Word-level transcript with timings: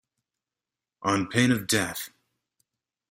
On 1.03 1.27
pain 1.27 1.51
of 1.51 1.67
death. 1.67 2.09